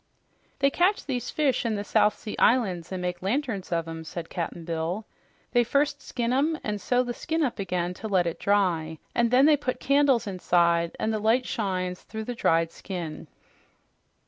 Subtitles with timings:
[0.57, 4.31] "They catch these fish in the South Sea Islands and make lanterns of 'em," said
[4.31, 5.05] Cap'n Bill.
[5.51, 9.29] "They first skin 'em and sew the skin up again to let it dry, and
[9.29, 13.27] then they put candles inside, and the light shines through the dried skin."